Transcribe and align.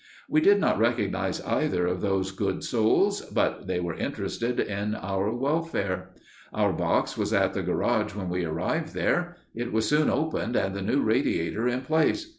We 0.27 0.41
did 0.41 0.59
not 0.59 0.79
recognize 0.79 1.41
either 1.41 1.85
of 1.85 2.01
those 2.01 2.31
good 2.31 2.63
souls, 2.63 3.21
but 3.21 3.67
they 3.67 3.79
were 3.79 3.93
interested 3.93 4.59
in 4.59 4.95
our 4.95 5.31
welfare. 5.31 6.09
Our 6.51 6.73
box 6.73 7.15
was 7.15 7.31
at 7.33 7.53
the 7.53 7.61
garage 7.61 8.15
when 8.15 8.27
we 8.27 8.43
arrived 8.43 8.95
there. 8.95 9.35
It 9.53 9.71
was 9.71 9.87
soon 9.87 10.09
opened 10.09 10.55
and 10.55 10.73
the 10.73 10.81
new 10.81 11.03
radiator 11.03 11.67
in 11.67 11.81
place. 11.81 12.29